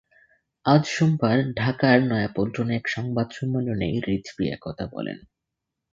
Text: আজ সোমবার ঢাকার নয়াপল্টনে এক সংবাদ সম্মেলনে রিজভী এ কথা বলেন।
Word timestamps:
আজ 0.65 0.83
সোমবার 0.87 1.37
ঢাকার 1.55 1.97
নয়াপল্টনে 2.03 2.73
এক 2.75 2.85
সংবাদ 2.87 3.27
সম্মেলনে 3.31 3.89
রিজভী 4.07 4.45
এ 4.49 4.57
কথা 4.61 4.85
বলেন। 4.87 5.17